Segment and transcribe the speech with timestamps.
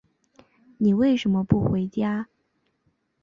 [0.79, 2.27] 你为什么不回家？